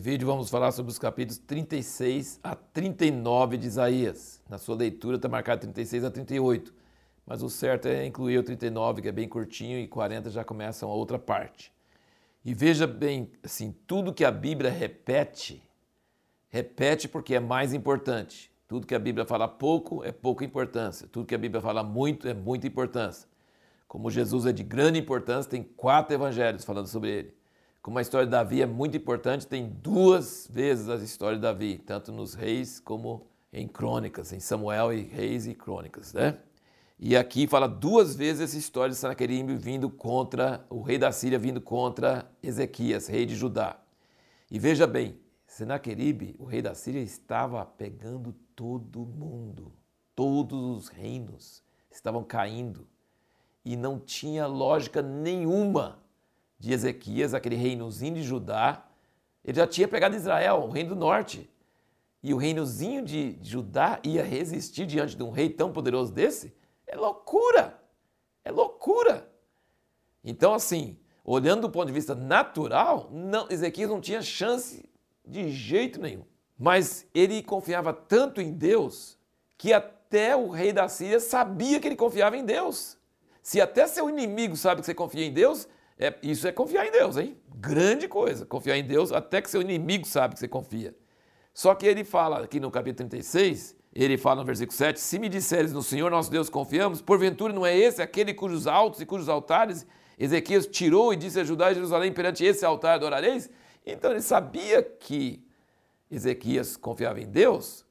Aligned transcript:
vídeo 0.00 0.26
vamos 0.26 0.48
falar 0.48 0.72
sobre 0.72 0.90
os 0.90 0.98
capítulos 0.98 1.38
36 1.38 2.40
a 2.42 2.54
39 2.54 3.58
de 3.58 3.66
Isaías. 3.66 4.40
Na 4.48 4.56
sua 4.56 4.74
leitura 4.74 5.16
está 5.16 5.28
marcado 5.28 5.60
36 5.60 6.04
a 6.04 6.10
38, 6.10 6.72
mas 7.26 7.42
o 7.42 7.50
certo 7.50 7.86
é 7.86 8.06
incluir 8.06 8.38
o 8.38 8.42
39, 8.42 9.02
que 9.02 9.08
é 9.08 9.12
bem 9.12 9.28
curtinho, 9.28 9.78
e 9.78 9.86
40 9.86 10.30
já 10.30 10.42
começa 10.42 10.86
a 10.86 10.88
outra 10.88 11.18
parte. 11.18 11.70
E 12.42 12.54
veja 12.54 12.86
bem, 12.86 13.30
assim, 13.44 13.74
tudo 13.86 14.14
que 14.14 14.24
a 14.24 14.30
Bíblia 14.30 14.70
repete, 14.70 15.62
repete 16.48 17.06
porque 17.06 17.34
é 17.34 17.40
mais 17.40 17.74
importante. 17.74 18.50
Tudo 18.66 18.86
que 18.86 18.94
a 18.94 18.98
Bíblia 18.98 19.26
fala 19.26 19.46
pouco 19.46 20.02
é 20.02 20.12
pouca 20.12 20.44
importância. 20.44 21.06
Tudo 21.08 21.26
que 21.26 21.34
a 21.34 21.38
Bíblia 21.38 21.60
fala 21.60 21.82
muito 21.82 22.26
é 22.26 22.32
muita 22.32 22.66
importância. 22.66 23.28
Como 23.86 24.10
Jesus 24.10 24.46
é 24.46 24.52
de 24.52 24.62
grande 24.62 24.98
importância, 24.98 25.50
tem 25.50 25.62
quatro 25.62 26.14
evangelhos 26.14 26.64
falando 26.64 26.86
sobre 26.86 27.10
ele. 27.10 27.39
Como 27.82 27.98
a 27.98 28.02
história 28.02 28.26
de 28.26 28.30
Davi 28.30 28.60
é 28.60 28.66
muito 28.66 28.94
importante, 28.94 29.46
tem 29.46 29.66
duas 29.66 30.46
vezes 30.52 30.88
a 30.90 30.96
história 30.96 31.36
de 31.36 31.42
Davi, 31.42 31.78
tanto 31.78 32.12
nos 32.12 32.34
reis 32.34 32.78
como 32.78 33.26
em 33.50 33.66
crônicas, 33.66 34.34
em 34.34 34.40
Samuel 34.40 34.92
e 34.92 35.00
reis 35.00 35.46
e 35.46 35.54
crônicas, 35.54 36.12
né? 36.12 36.38
E 36.98 37.16
aqui 37.16 37.46
fala 37.46 37.66
duas 37.66 38.14
vezes 38.14 38.42
essa 38.42 38.58
história 38.58 38.90
de 38.90 38.98
Sanaqueribe 38.98 39.54
vindo 39.54 39.88
contra, 39.88 40.62
o 40.68 40.82
rei 40.82 40.98
da 40.98 41.10
Síria 41.10 41.38
vindo 41.38 41.58
contra 41.58 42.30
Ezequias, 42.42 43.06
rei 43.06 43.24
de 43.24 43.34
Judá. 43.34 43.80
E 44.50 44.58
veja 44.58 44.86
bem, 44.86 45.18
Senaqueribe, 45.46 46.36
o 46.38 46.44
rei 46.44 46.60
da 46.60 46.74
Síria, 46.74 47.00
estava 47.00 47.64
pegando 47.64 48.34
todo 48.54 49.06
mundo, 49.06 49.72
todos 50.14 50.76
os 50.76 50.88
reinos 50.88 51.62
estavam 51.90 52.22
caindo 52.22 52.86
e 53.64 53.74
não 53.74 53.98
tinha 53.98 54.46
lógica 54.46 55.00
nenhuma 55.00 55.98
de 56.60 56.72
Ezequias, 56.74 57.32
aquele 57.32 57.56
reinozinho 57.56 58.14
de 58.14 58.22
Judá, 58.22 58.86
ele 59.42 59.56
já 59.56 59.66
tinha 59.66 59.88
pegado 59.88 60.14
Israel, 60.14 60.56
o 60.58 60.70
reino 60.70 60.90
do 60.90 60.94
norte. 60.96 61.50
E 62.22 62.34
o 62.34 62.36
reinozinho 62.36 63.02
de 63.02 63.38
Judá 63.40 63.98
ia 64.04 64.22
resistir 64.22 64.84
diante 64.84 65.16
de 65.16 65.22
um 65.22 65.30
rei 65.30 65.48
tão 65.48 65.72
poderoso 65.72 66.12
desse? 66.12 66.54
É 66.86 66.94
loucura! 66.94 67.80
É 68.44 68.52
loucura! 68.52 69.26
Então, 70.22 70.52
assim, 70.52 70.98
olhando 71.24 71.62
do 71.62 71.70
ponto 71.70 71.86
de 71.86 71.94
vista 71.94 72.14
natural, 72.14 73.08
não, 73.10 73.46
Ezequias 73.50 73.88
não 73.88 74.00
tinha 74.00 74.20
chance 74.20 74.86
de 75.24 75.50
jeito 75.50 75.98
nenhum. 75.98 76.24
Mas 76.58 77.06
ele 77.14 77.42
confiava 77.42 77.90
tanto 77.94 78.38
em 78.38 78.52
Deus 78.52 79.18
que 79.56 79.72
até 79.72 80.36
o 80.36 80.50
rei 80.50 80.74
da 80.74 80.88
Síria 80.90 81.20
sabia 81.20 81.80
que 81.80 81.88
ele 81.88 81.96
confiava 81.96 82.36
em 82.36 82.44
Deus. 82.44 82.98
Se 83.42 83.62
até 83.62 83.86
seu 83.86 84.10
inimigo 84.10 84.54
sabe 84.56 84.82
que 84.82 84.86
você 84.86 84.94
confia 84.94 85.24
em 85.24 85.32
Deus, 85.32 85.66
é, 86.00 86.14
isso 86.22 86.48
é 86.48 86.52
confiar 86.52 86.86
em 86.86 86.90
Deus, 86.90 87.18
hein? 87.18 87.36
Grande 87.56 88.08
coisa, 88.08 88.46
confiar 88.46 88.78
em 88.78 88.84
Deus, 88.84 89.12
até 89.12 89.42
que 89.42 89.50
seu 89.50 89.60
inimigo 89.60 90.06
sabe 90.06 90.34
que 90.34 90.40
você 90.40 90.48
confia. 90.48 90.94
Só 91.52 91.74
que 91.74 91.86
ele 91.86 92.04
fala 92.04 92.42
aqui 92.42 92.58
no 92.58 92.70
capítulo 92.70 93.08
36, 93.10 93.76
ele 93.94 94.16
fala 94.16 94.40
no 94.40 94.46
versículo 94.46 94.74
7: 94.74 94.98
Se 94.98 95.18
me 95.18 95.28
disseres 95.28 95.72
no 95.72 95.82
Senhor 95.82 96.10
nosso 96.10 96.30
Deus 96.30 96.48
confiamos, 96.48 97.02
porventura 97.02 97.52
não 97.52 97.66
é 97.66 97.76
esse 97.76 98.00
aquele 98.00 98.32
cujos 98.32 98.66
altos 98.66 99.00
e 99.00 99.06
cujos 99.06 99.28
altares 99.28 99.86
Ezequias 100.20 100.66
tirou 100.66 101.14
e 101.14 101.16
disse 101.16 101.40
a 101.40 101.44
Judá 101.44 101.70
e 101.70 101.74
Jerusalém 101.74 102.12
perante 102.12 102.44
esse 102.44 102.62
altar 102.62 102.96
adorareis? 102.96 103.48
Então 103.86 104.10
ele 104.10 104.20
sabia 104.20 104.82
que 104.82 105.42
Ezequias 106.10 106.76
confiava 106.76 107.20
em 107.20 107.26
Deus, 107.26 107.86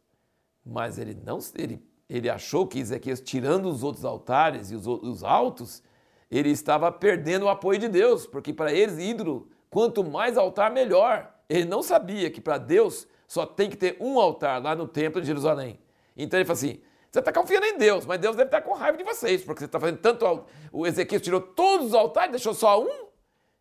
mas 0.63 0.99
ele 0.99 1.17
não 1.25 1.39
ele, 1.55 1.83
ele 2.07 2.29
achou 2.29 2.67
que 2.67 2.77
Ezequias 2.77 3.19
tirando 3.19 3.67
os 3.67 3.81
outros 3.81 4.05
altares 4.05 4.69
e 4.69 4.75
os, 4.75 4.85
os 4.85 5.23
altos, 5.23 5.81
ele 6.29 6.49
estava 6.49 6.91
perdendo 6.91 7.45
o 7.45 7.49
apoio 7.49 7.79
de 7.79 7.87
Deus, 7.87 8.27
porque 8.27 8.53
para 8.53 8.73
eles, 8.73 8.99
ídolo, 8.99 9.49
quanto 9.69 10.03
mais 10.03 10.37
altar, 10.37 10.71
melhor. 10.71 11.33
Ele 11.49 11.65
não 11.65 11.81
sabia 11.81 12.29
que 12.29 12.39
para 12.39 12.57
Deus 12.57 13.07
só 13.27 13.45
tem 13.45 13.69
que 13.69 13.77
ter 13.77 13.97
um 13.99 14.19
altar 14.19 14.61
lá 14.61 14.75
no 14.75 14.87
templo 14.87 15.19
de 15.19 15.27
Jerusalém. 15.27 15.79
Então 16.15 16.39
ele 16.39 16.45
falou 16.45 16.57
assim: 16.57 16.81
você 17.11 17.19
está 17.19 17.33
confiando 17.33 17.65
em 17.65 17.77
Deus, 17.77 18.05
mas 18.05 18.19
Deus 18.19 18.35
deve 18.35 18.47
estar 18.47 18.61
com 18.61 18.73
raiva 18.73 18.97
de 18.97 19.03
vocês, 19.03 19.43
porque 19.43 19.59
você 19.59 19.65
está 19.65 19.79
fazendo 19.79 19.97
tanto. 19.97 20.45
O 20.71 20.85
Ezequiel 20.85 21.19
tirou 21.19 21.41
todos 21.41 21.87
os 21.87 21.93
altares, 21.93 22.31
deixou 22.31 22.53
só 22.53 22.83
um. 22.83 23.07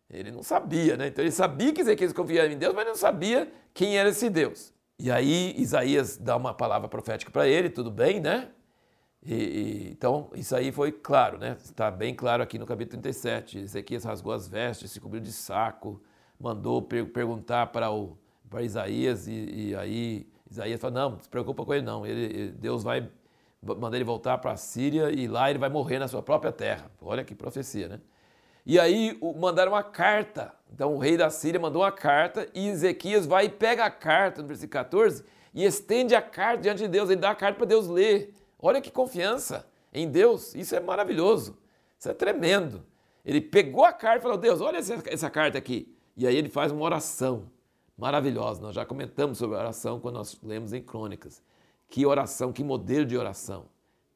Ele 0.09 0.31
não 0.31 0.43
sabia, 0.43 0.95
né? 0.97 1.07
Então 1.07 1.23
ele 1.23 1.31
sabia 1.31 1.73
que 1.73 1.81
Ezequiel 1.81 2.13
confiava 2.13 2.51
em 2.51 2.57
Deus, 2.57 2.73
mas 2.75 2.85
não 2.85 2.95
sabia 2.95 3.51
quem 3.73 3.97
era 3.97 4.09
esse 4.09 4.29
Deus. 4.29 4.71
E 4.99 5.09
aí 5.09 5.55
Isaías 5.57 6.17
dá 6.17 6.35
uma 6.35 6.53
palavra 6.53 6.87
profética 6.87 7.31
para 7.31 7.47
ele, 7.47 7.69
tudo 7.69 7.89
bem, 7.89 8.19
né? 8.19 8.49
E, 9.25 9.33
e, 9.33 9.91
então, 9.91 10.29
isso 10.33 10.55
aí 10.55 10.71
foi 10.71 10.91
claro, 10.91 11.37
né? 11.37 11.57
Está 11.63 11.91
bem 11.91 12.15
claro 12.15 12.41
aqui 12.41 12.57
no 12.57 12.65
capítulo 12.65 13.01
37. 13.01 13.59
Ezequias 13.59 14.03
rasgou 14.03 14.31
as 14.31 14.47
vestes, 14.47 14.91
se 14.91 14.99
cobriu 14.99 15.21
de 15.21 15.31
saco, 15.31 16.01
mandou 16.39 16.81
per 16.81 17.05
perguntar 17.07 17.67
para, 17.67 17.91
o, 17.91 18.17
para 18.49 18.63
Isaías, 18.63 19.27
e, 19.27 19.71
e, 19.71 19.75
aí 19.75 20.27
Isaías 20.49 20.79
falou: 20.79 20.95
Não, 20.95 21.09
não 21.11 21.19
se 21.19 21.29
preocupa 21.29 21.65
com 21.65 21.73
ele, 21.73 21.85
não. 21.85 22.05
Ele, 22.05 22.51
Deus 22.51 22.83
vai 22.83 23.09
mandar 23.61 23.97
ele 23.97 24.05
voltar 24.05 24.37
para 24.37 24.51
a 24.51 24.57
Síria 24.57 25.11
e 25.11 25.27
lá 25.27 25.49
ele 25.49 25.59
vai 25.59 25.69
morrer 25.69 25.99
na 25.99 26.07
sua 26.07 26.21
própria 26.21 26.51
terra. 26.51 26.89
Olha 27.01 27.23
que 27.23 27.35
profecia, 27.35 27.87
né? 27.89 27.99
E 28.65 28.79
aí 28.79 29.17
mandaram 29.37 29.73
uma 29.73 29.83
carta. 29.83 30.53
Então 30.73 30.95
o 30.95 30.97
rei 30.97 31.17
da 31.17 31.29
Síria 31.29 31.59
mandou 31.59 31.81
uma 31.81 31.91
carta 31.91 32.47
e 32.53 32.69
Ezequias 32.69 33.25
vai 33.25 33.45
e 33.45 33.49
pega 33.49 33.83
a 33.83 33.91
carta, 33.91 34.41
no 34.41 34.47
versículo 34.47 34.71
14, 34.71 35.25
e 35.53 35.65
estende 35.65 36.15
a 36.15 36.21
carta 36.21 36.61
diante 36.61 36.79
de 36.79 36.87
Deus. 36.87 37.09
Ele 37.09 37.19
dá 37.19 37.31
a 37.31 37.35
carta 37.35 37.57
para 37.57 37.65
Deus 37.65 37.87
ler. 37.87 38.33
Olha 38.61 38.81
que 38.81 38.91
confiança 38.91 39.65
em 39.93 40.09
Deus, 40.09 40.53
isso 40.53 40.75
é 40.75 40.79
maravilhoso, 40.79 41.57
isso 41.97 42.09
é 42.09 42.13
tremendo. 42.13 42.85
Ele 43.23 43.39
pegou 43.39 43.85
a 43.85 43.93
carta 43.93 44.19
e 44.19 44.21
falou: 44.21 44.37
Deus, 44.37 44.59
olha 44.61 44.77
essa, 44.77 45.01
essa 45.05 45.29
carta 45.29 45.57
aqui. 45.57 45.95
E 46.17 46.27
aí 46.27 46.35
ele 46.35 46.49
faz 46.49 46.71
uma 46.71 46.83
oração 46.83 47.49
maravilhosa. 47.97 48.61
Nós 48.61 48.75
já 48.75 48.85
comentamos 48.85 49.37
sobre 49.37 49.55
a 49.55 49.59
oração 49.59 49.99
quando 49.99 50.15
nós 50.15 50.37
lemos 50.43 50.73
em 50.73 50.81
Crônicas. 50.81 51.41
Que 51.87 52.05
oração, 52.05 52.51
que 52.51 52.63
modelo 52.63 53.05
de 53.05 53.17
oração. 53.17 53.65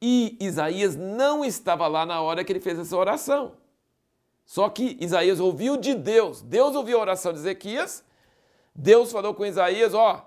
E 0.00 0.36
Isaías 0.40 0.94
não 0.94 1.44
estava 1.44 1.86
lá 1.86 2.04
na 2.04 2.20
hora 2.20 2.44
que 2.44 2.52
ele 2.52 2.60
fez 2.60 2.78
essa 2.78 2.96
oração. 2.96 3.52
Só 4.44 4.68
que 4.68 4.98
Isaías 5.00 5.40
ouviu 5.40 5.76
de 5.76 5.94
Deus. 5.94 6.42
Deus 6.42 6.76
ouviu 6.76 6.98
a 6.98 7.00
oração 7.00 7.32
de 7.32 7.38
Ezequias. 7.38 8.04
Deus 8.74 9.10
falou 9.10 9.32
com 9.34 9.46
Isaías: 9.46 9.94
Ó, 9.94 10.24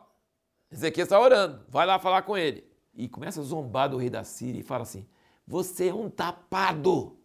Ezequias 0.71 1.05
está 1.05 1.19
orando, 1.19 1.61
vai 1.69 1.85
lá 1.85 1.99
falar 1.99 2.23
com 2.23 2.35
ele 2.35 2.66
e 2.97 3.07
começa 3.07 3.39
a 3.39 3.43
zombar 3.43 3.89
do 3.89 3.97
rei 3.97 4.09
da 4.09 4.23
Síria 4.23 4.59
e 4.59 4.63
fala 4.63 4.81
assim: 4.81 5.05
Você 5.47 5.89
é 5.89 5.93
um 5.93 6.09
tapado, 6.09 7.15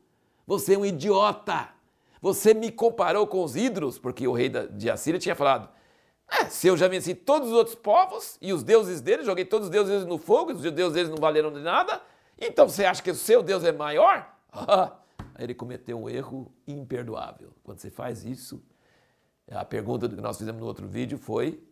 você 0.47 0.75
é 0.75 0.79
um 0.79 0.85
idiota, 0.85 1.71
você 2.21 2.53
me 2.53 2.71
comparou 2.71 3.27
com 3.27 3.43
os 3.43 3.57
ídolos, 3.57 3.99
porque 3.99 4.29
o 4.29 4.33
rei 4.33 4.51
de 4.51 4.91
Assíria 4.91 5.19
tinha 5.19 5.35
falado: 5.35 5.69
é, 6.31 6.45
Se 6.45 6.69
eu 6.69 6.77
já 6.77 6.87
venci 6.87 7.15
todos 7.15 7.49
os 7.49 7.55
outros 7.55 7.75
povos 7.75 8.37
e 8.41 8.53
os 8.53 8.63
deuses 8.63 9.01
deles, 9.01 9.25
joguei 9.25 9.47
todos 9.47 9.69
os 9.69 9.71
deuses 9.71 10.05
no 10.05 10.19
fogo, 10.19 10.53
os 10.53 10.61
deuses 10.61 10.93
deles 10.93 11.09
não 11.09 11.17
valeram 11.17 11.51
de 11.51 11.61
nada, 11.61 12.03
então 12.39 12.69
você 12.69 12.85
acha 12.85 13.03
que 13.03 13.11
o 13.11 13.15
seu 13.15 13.43
Deus 13.43 13.65
é 13.65 13.73
maior? 13.73 14.31
Ele 15.39 15.55
cometeu 15.55 15.99
um 15.99 16.11
erro 16.11 16.53
imperdoável. 16.69 17.55
Quando 17.65 17.79
você 17.79 17.91
faz 17.91 18.23
isso, 18.25 18.63
a 19.51 19.65
pergunta 19.65 20.07
que 20.07 20.15
nós 20.17 20.37
fizemos 20.37 20.61
no 20.61 20.67
outro 20.67 20.87
vídeo 20.87 21.17
foi: 21.17 21.63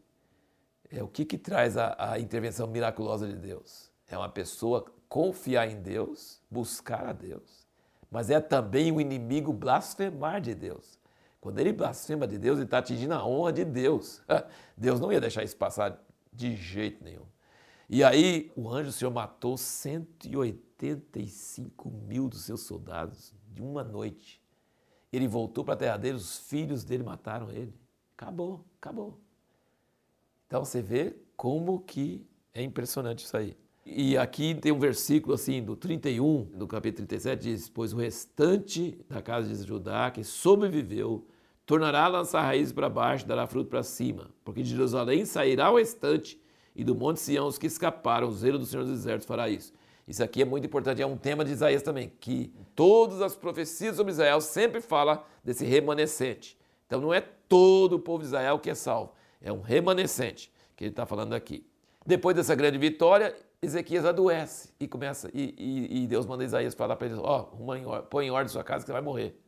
é, 0.90 1.02
o 1.02 1.08
que, 1.08 1.24
que 1.24 1.36
traz 1.36 1.76
a, 1.76 2.12
a 2.12 2.18
intervenção 2.18 2.66
miraculosa 2.66 3.28
de 3.28 3.36
Deus? 3.36 3.89
É 4.10 4.18
uma 4.18 4.28
pessoa 4.28 4.84
confiar 5.08 5.70
em 5.70 5.80
Deus, 5.80 6.42
buscar 6.50 7.06
a 7.06 7.12
Deus, 7.12 7.66
mas 8.10 8.28
é 8.28 8.40
também 8.40 8.92
o 8.92 9.00
inimigo 9.00 9.52
blasfemar 9.52 10.40
de 10.40 10.52
Deus. 10.54 10.98
Quando 11.40 11.58
ele 11.58 11.72
blasfema 11.72 12.26
de 12.26 12.36
Deus, 12.36 12.58
ele 12.58 12.66
está 12.66 12.78
atingindo 12.78 13.14
a 13.14 13.24
honra 13.24 13.52
de 13.52 13.64
Deus. 13.64 14.20
Deus 14.76 14.98
não 15.00 15.12
ia 15.12 15.20
deixar 15.20 15.42
isso 15.42 15.56
passar 15.56 15.98
de 16.32 16.54
jeito 16.54 17.02
nenhum. 17.02 17.24
E 17.88 18.04
aí 18.04 18.52
o 18.54 18.68
anjo 18.68 18.90
do 18.90 18.92
Senhor 18.92 19.10
matou 19.10 19.56
185 19.56 21.90
mil 21.90 22.28
dos 22.28 22.44
seus 22.44 22.60
soldados 22.62 23.34
de 23.48 23.62
uma 23.62 23.82
noite. 23.82 24.38
Ele 25.12 25.26
voltou 25.26 25.64
para 25.64 25.74
a 25.74 25.76
terra 25.76 25.96
dele, 25.96 26.14
os 26.16 26.38
filhos 26.38 26.84
dele 26.84 27.02
mataram 27.02 27.50
ele. 27.50 27.74
Acabou, 28.16 28.64
acabou. 28.78 29.18
Então 30.46 30.64
você 30.64 30.80
vê 30.82 31.16
como 31.36 31.80
que 31.80 32.24
é 32.52 32.62
impressionante 32.62 33.24
isso 33.24 33.36
aí. 33.36 33.56
E 33.84 34.16
aqui 34.16 34.54
tem 34.54 34.72
um 34.72 34.78
versículo 34.78 35.34
assim, 35.34 35.62
do 35.62 35.74
31, 35.74 36.44
do 36.54 36.66
capítulo 36.66 37.06
37, 37.06 37.42
diz: 37.42 37.68
Pois 37.68 37.92
o 37.92 37.96
restante 37.96 38.98
da 39.08 39.22
casa 39.22 39.48
de 39.48 39.66
Judá 39.66 40.10
que 40.10 40.22
sobreviveu 40.22 41.26
tornará 41.64 42.04
a 42.04 42.08
lançar 42.08 42.42
raízes 42.42 42.72
para 42.72 42.88
baixo, 42.88 43.26
dará 43.26 43.46
fruto 43.46 43.70
para 43.70 43.82
cima, 43.82 44.28
porque 44.44 44.62
de 44.62 44.70
Jerusalém 44.70 45.24
sairá 45.24 45.70
o 45.70 45.76
restante, 45.76 46.40
e 46.74 46.84
do 46.84 46.94
monte 46.94 47.20
Sião 47.20 47.46
os 47.46 47.58
que 47.58 47.66
escaparam, 47.66 48.28
o 48.28 48.32
zelo 48.32 48.58
do 48.58 48.66
Senhor 48.66 48.84
dos 48.84 48.92
Exércitos 48.92 49.26
fará 49.26 49.48
isso. 49.48 49.72
Isso 50.06 50.22
aqui 50.22 50.42
é 50.42 50.44
muito 50.44 50.66
importante, 50.66 51.00
é 51.00 51.06
um 51.06 51.16
tema 51.16 51.44
de 51.44 51.52
Isaías 51.52 51.82
também, 51.82 52.12
que 52.20 52.52
todas 52.74 53.22
as 53.22 53.36
profecias 53.36 53.96
sobre 53.96 54.12
Israel 54.12 54.40
sempre 54.40 54.80
fala 54.80 55.24
desse 55.44 55.64
remanescente. 55.64 56.58
Então 56.86 57.00
não 57.00 57.14
é 57.14 57.20
todo 57.20 57.94
o 57.94 58.00
povo 58.00 58.18
de 58.18 58.26
Israel 58.26 58.58
que 58.58 58.70
é 58.70 58.74
salvo, 58.74 59.12
é 59.40 59.52
um 59.52 59.60
remanescente 59.60 60.52
que 60.76 60.84
ele 60.84 60.90
está 60.90 61.06
falando 61.06 61.34
aqui. 61.34 61.64
Depois 62.04 62.34
dessa 62.34 62.54
grande 62.56 62.78
vitória, 62.78 63.32
Ezequias 63.62 64.06
adoece 64.06 64.72
e 64.80 64.88
começa 64.88 65.30
e, 65.34 65.54
e, 65.58 66.02
e 66.02 66.06
Deus 66.06 66.24
manda 66.24 66.42
Isaías 66.42 66.74
falar 66.74 66.96
para 66.96 67.08
ele: 67.08 67.16
ó, 67.18 67.46
oh, 67.52 68.02
põe 68.04 68.26
em 68.26 68.30
ordem 68.30 68.48
sua 68.48 68.64
casa 68.64 68.84
que 68.84 68.86
você 68.86 68.92
vai 68.92 69.02
morrer. 69.02 69.38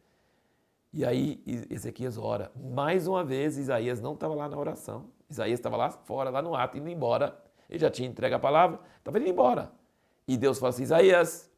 E 0.92 1.04
aí 1.04 1.42
Ezequias 1.70 2.18
ora. 2.18 2.52
Mais 2.54 3.06
uma 3.06 3.24
vez, 3.24 3.56
Isaías 3.56 4.02
não 4.02 4.12
estava 4.12 4.34
lá 4.34 4.46
na 4.48 4.58
oração. 4.58 5.08
Isaías 5.30 5.58
estava 5.58 5.78
lá 5.78 5.90
fora, 5.90 6.28
lá 6.28 6.42
no 6.42 6.54
ato, 6.54 6.76
indo 6.76 6.90
embora. 6.90 7.42
Ele 7.70 7.78
já 7.78 7.90
tinha 7.90 8.06
entregue 8.06 8.34
a 8.34 8.38
palavra, 8.38 8.78
estava 8.98 9.18
indo 9.18 9.30
embora. 9.30 9.72
E 10.28 10.36
Deus 10.36 10.58
falou 10.58 10.68
assim: 10.68 10.82
Isaías, 10.82 11.50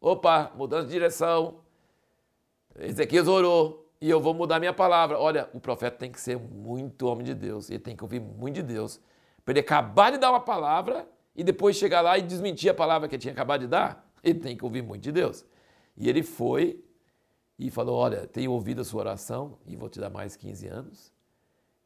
opa, 0.00 0.52
mudança 0.54 0.86
de 0.86 0.92
direção. 0.92 1.56
Ezequias 2.78 3.26
orou 3.26 3.90
e 4.00 4.08
eu 4.08 4.20
vou 4.20 4.32
mudar 4.32 4.60
minha 4.60 4.72
palavra. 4.72 5.18
Olha, 5.18 5.50
o 5.52 5.58
profeta 5.58 5.96
tem 5.96 6.12
que 6.12 6.20
ser 6.20 6.38
muito 6.38 7.08
homem 7.08 7.24
de 7.24 7.34
Deus, 7.34 7.68
ele 7.68 7.80
tem 7.80 7.96
que 7.96 8.04
ouvir 8.04 8.20
muito 8.20 8.54
de 8.54 8.62
Deus. 8.62 9.00
Para 9.44 9.52
ele 9.54 9.60
acabar 9.60 10.12
de 10.12 10.18
dar 10.18 10.30
uma 10.30 10.40
palavra 10.40 11.08
e 11.36 11.44
depois 11.44 11.76
chegar 11.76 12.00
lá 12.00 12.16
e 12.16 12.22
desmentir 12.22 12.70
a 12.70 12.74
palavra 12.74 13.08
que 13.08 13.18
tinha 13.18 13.32
acabado 13.32 13.60
de 13.60 13.66
dar, 13.66 14.10
ele 14.24 14.40
tem 14.40 14.56
que 14.56 14.64
ouvir 14.64 14.82
muito 14.82 15.02
de 15.02 15.12
Deus. 15.12 15.44
E 15.96 16.08
ele 16.08 16.22
foi 16.22 16.82
e 17.58 17.70
falou: 17.70 17.96
Olha, 17.96 18.26
tenho 18.26 18.52
ouvido 18.52 18.80
a 18.80 18.84
sua 18.84 19.00
oração 19.00 19.58
e 19.66 19.76
vou 19.76 19.88
te 19.88 20.00
dar 20.00 20.10
mais 20.10 20.36
15 20.36 20.66
anos. 20.66 21.12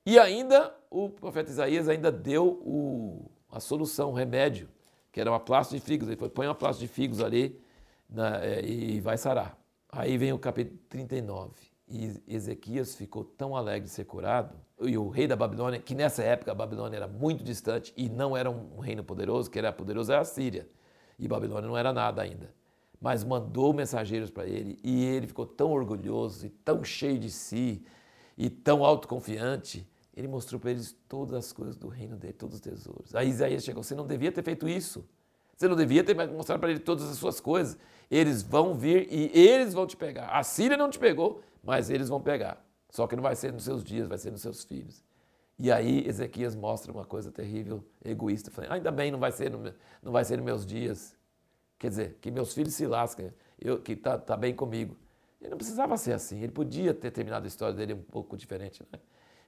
E 0.06 0.19
ainda 0.19 0.75
o 0.88 1.08
profeta 1.11 1.50
Isaías 1.50 1.88
ainda 1.88 2.11
deu 2.11 2.47
o, 2.64 3.31
a 3.50 3.61
solução, 3.61 4.11
o 4.11 4.14
remédio, 4.14 4.69
que 5.12 5.20
era 5.20 5.31
uma 5.31 5.41
plástica 5.41 5.79
de 5.79 5.85
figos. 5.85 6.08
Ele 6.08 6.17
falou: 6.17 6.31
põe 6.31 6.47
uma 6.47 6.55
plástica 6.55 6.87
de 6.87 6.93
figos 6.93 7.20
ali 7.20 7.61
na, 8.08 8.43
é, 8.44 8.64
e 8.64 9.00
vai 9.00 9.19
sarar. 9.19 9.58
Aí 9.88 10.17
vem 10.17 10.32
o 10.32 10.38
capítulo 10.38 10.79
39. 10.88 11.70
E 11.91 12.23
Ezequias 12.29 12.95
ficou 12.95 13.25
tão 13.25 13.57
alegre 13.57 13.89
de 13.89 13.91
ser 13.91 14.05
curado. 14.05 14.55
E 14.81 14.97
o 14.97 15.09
rei 15.09 15.27
da 15.27 15.37
Babilônia, 15.37 15.81
que 15.81 15.95
nessa 15.95 16.23
época 16.23 16.53
a 16.53 16.55
Babilônia 16.55 16.97
era 16.97 17.09
muito 17.09 17.43
distante 17.45 17.93
e 17.97 18.09
não 18.09 18.37
era 18.37 18.51
um 18.51 18.79
reino 18.79 19.03
poderoso, 19.03 19.51
que 19.51 19.59
era 19.59 19.73
poderoso 19.73 20.13
era 20.13 20.21
a 20.21 20.25
Síria. 20.25 20.69
E 21.19 21.29
Babilônia 21.29 21.69
não 21.69 21.77
era 21.77 21.93
nada 21.93 22.23
ainda 22.23 22.61
mas 23.01 23.25
mandou 23.25 23.73
mensageiros 23.73 24.31
para 24.31 24.47
ele 24.47 24.79
e 24.85 25.05
ele 25.05 25.27
ficou 25.27 25.47
tão 25.47 25.71
orgulhoso 25.71 26.47
e 26.47 26.51
tão 26.51 26.85
cheio 26.85 27.19
de 27.19 27.31
si 27.31 27.83
e 28.37 28.51
tão 28.51 28.85
autoconfiante. 28.85 29.89
Ele 30.15 30.29
mostrou 30.29 30.61
para 30.61 30.73
eles 30.73 30.95
todas 31.09 31.35
as 31.35 31.53
coisas 31.53 31.77
do 31.77 31.89
reino 31.89 32.17
dele, 32.17 32.35
todos 32.35 32.57
os 32.57 32.61
tesouros. 32.61 33.15
Aí 33.15 33.29
Isaías 33.29 33.65
chegou: 33.65 33.83
Você 33.83 33.95
não 33.95 34.07
devia 34.07 34.31
ter 34.31 34.43
feito 34.43 34.69
isso. 34.69 35.09
Você 35.57 35.67
não 35.67 35.77
devia 35.77 36.05
ter 36.05 36.15
mostrado 36.29 36.61
para 36.61 36.71
ele 36.71 36.81
todas 36.81 37.09
as 37.09 37.17
suas 37.17 37.41
coisas. 37.41 37.79
Eles 38.11 38.43
vão 38.43 38.75
vir 38.75 39.09
e 39.11 39.31
eles 39.35 39.73
vão 39.73 39.87
te 39.87 39.97
pegar. 39.97 40.29
A 40.31 40.43
Síria 40.43 40.77
não 40.77 40.91
te 40.91 40.99
pegou, 40.99 41.43
mas 41.62 41.91
eles 41.91 42.09
vão 42.09 42.21
pegar. 42.21 42.65
Só 42.91 43.07
que 43.07 43.15
não 43.15 43.23
vai 43.23 43.37
ser 43.37 43.53
nos 43.53 43.65
seus 43.65 43.85
dias, 43.85 44.09
vai 44.09 44.19
ser 44.19 44.31
nos 44.31 44.43
seus 44.43 44.65
filhos. 44.65 45.05
E 45.59 45.71
aí 45.71 46.07
Ezequias 46.07 46.55
mostra 46.55 46.91
uma 46.91 47.05
coisa 47.05 47.31
terrível, 47.31 47.85
egoísta. 48.05 48.51
Falei, 48.51 48.71
ainda 48.71 48.91
bem, 48.91 49.11
não 49.11 49.19
vai 49.19 49.31
ser, 49.31 49.51
no, 49.51 49.73
não 50.03 50.11
vai 50.11 50.25
ser 50.25 50.37
nos 50.37 50.45
meus 50.45 50.67
dias. 50.67 51.15
Quer 51.79 51.89
dizer, 51.89 52.19
que 52.21 52.31
meus 52.31 52.55
filhos 52.55 52.75
se 52.75 52.87
lasquem, 52.87 53.33
eu, 53.61 53.81
que 53.81 53.93
está 53.93 54.19
tá 54.19 54.37
bem 54.37 54.55
comigo. 54.55 54.97
Ele 55.41 55.51
não 55.51 55.57
precisava 55.57 55.97
ser 55.97 56.12
assim, 56.12 56.43
ele 56.43 56.53
podia 56.53 56.93
ter 56.93 57.11
terminado 57.11 57.45
a 57.45 57.49
história 57.49 57.75
dele 57.75 57.95
um 57.95 58.03
pouco 58.03 58.37
diferente. 58.37 58.83
Né? 58.93 58.99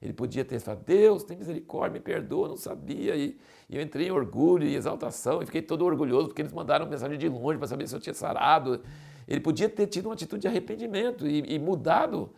Ele 0.03 0.13
podia 0.13 0.45
ter 0.45 0.59
falado, 0.59 0.85
Deus, 0.85 1.23
tem 1.23 1.37
misericórdia, 1.37 1.93
me 1.93 2.01
perdoa, 2.01 2.49
não 2.49 2.57
sabia. 2.57 3.15
E, 3.15 3.39
eu 3.71 3.81
entrei 3.81 4.09
em 4.09 4.11
orgulho 4.11 4.67
e 4.67 4.75
exaltação 4.75 5.43
e 5.43 5.47
fiquei 5.47 5.63
todo 5.63 5.85
orgulhoso 5.85 6.29
porque 6.29 6.43
eles 6.43 6.53
mandaram 6.53 6.87
mensagem 6.87 7.17
de 7.17 7.29
longe 7.29 7.57
para 7.57 7.69
saber 7.69 7.87
se 7.87 7.95
eu 7.95 8.01
tinha 8.01 8.13
sarado. 8.13 8.83
Ele 9.27 9.41
podia 9.41 9.69
ter 9.69 9.87
tido 9.87 10.07
uma 10.07 10.15
atitude 10.15 10.43
de 10.43 10.49
arrependimento 10.49 11.27
e, 11.27 11.55
e 11.55 11.59
mudado. 11.59 12.35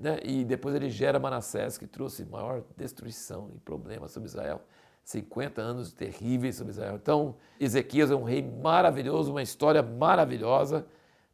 Né? 0.00 0.20
E 0.22 0.44
depois 0.44 0.74
ele 0.74 0.90
gera 0.90 1.18
Manassés, 1.18 1.78
que 1.78 1.86
trouxe 1.86 2.24
maior 2.24 2.62
destruição 2.76 3.50
e 3.54 3.58
problemas 3.60 4.12
sobre 4.12 4.28
Israel. 4.28 4.62
50 5.04 5.62
anos 5.62 5.92
terríveis 5.92 6.56
sobre 6.56 6.72
Israel. 6.72 6.96
Então, 6.96 7.36
Ezequias 7.58 8.10
é 8.10 8.14
um 8.14 8.24
rei 8.24 8.42
maravilhoso, 8.42 9.30
uma 9.30 9.40
história 9.40 9.82
maravilhosa, 9.82 10.86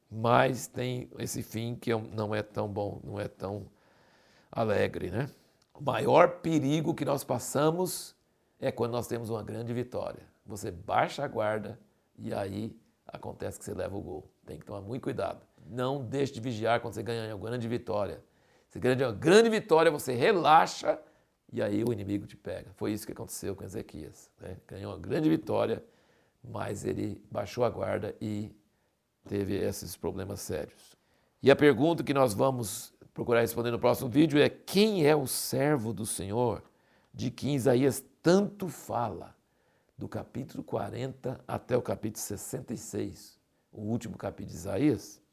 mas 0.08 0.69
tem 0.69 1.11
esse 1.19 1.43
fim 1.43 1.75
que 1.75 1.93
não 1.93 2.32
é 2.32 2.41
tão 2.41 2.69
bom, 2.69 3.00
não 3.02 3.19
é 3.19 3.26
tão 3.26 3.67
alegre, 4.52 5.11
né? 5.11 5.29
O 5.75 5.82
maior 5.82 6.38
perigo 6.38 6.94
que 6.94 7.05
nós 7.05 7.25
passamos 7.25 8.14
é 8.61 8.70
quando 8.70 8.93
nós 8.93 9.08
temos 9.08 9.29
uma 9.29 9.43
grande 9.43 9.75
vitória. 9.75 10.23
Você 10.46 10.70
baixa 10.70 11.25
a 11.25 11.29
guarda 11.29 11.76
e 12.17 12.32
aí 12.32 12.79
acontece 13.08 13.58
que 13.58 13.64
você 13.64 13.75
leva 13.75 13.96
o 13.96 14.00
gol. 14.00 14.31
Tem 14.46 14.58
que 14.58 14.64
tomar 14.64 14.81
muito 14.81 15.02
cuidado. 15.02 15.41
Não 15.67 16.05
deixe 16.05 16.32
de 16.32 16.41
vigiar 16.41 16.81
quando 16.81 16.94
você 16.94 17.02
ganha 17.02 17.35
uma 17.35 17.49
grande 17.49 17.67
vitória. 17.67 18.23
Você 18.69 18.79
ganha 18.79 19.06
uma 19.06 19.12
grande 19.12 19.49
vitória, 19.49 19.91
você 19.91 20.12
relaxa 20.14 20.99
e 21.52 21.62
aí 21.62 21.85
o 21.85 21.93
inimigo 21.93 22.26
te 22.26 22.37
pega. 22.37 22.73
Foi 22.75 22.93
isso 22.93 23.06
que 23.06 23.12
aconteceu 23.12 23.55
com 23.55 23.62
Ezequias. 23.62 24.29
Né? 24.41 24.56
Ganhou 24.67 24.93
uma 24.93 24.99
grande 24.99 25.29
vitória, 25.31 25.85
mas 26.43 26.85
ele 26.85 27.23
baixou 27.31 27.64
a 27.64 27.70
guarda 27.70 28.14
e 28.20 28.50
teve 29.29 29.55
esses 29.55 29.96
problemas 29.96 30.41
sérios. 30.41 30.96
E 31.41 31.50
a 31.50 31.56
pergunta 31.56 32.02
que 32.02 32.12
nós 32.12 32.35
vamos 32.35 32.93
procurar 33.14 33.41
responder 33.41 33.70
no 33.70 33.79
próximo 33.79 34.08
vídeo 34.08 34.41
é: 34.41 34.49
quem 34.49 35.06
é 35.06 35.14
o 35.14 35.26
servo 35.26 35.93
do 35.93 36.05
Senhor 36.05 36.62
de 37.12 37.31
que 37.31 37.55
Isaías 37.55 38.05
tanto 38.20 38.69
fala? 38.69 39.35
Do 39.96 40.08
capítulo 40.08 40.64
40 40.64 41.41
até 41.46 41.76
o 41.76 41.82
capítulo 41.82 42.20
66, 42.20 43.33
o 43.74 43.82
último 43.82 44.16
capítulo 44.16 44.52
de 44.52 44.56
Isaías. 44.56 45.23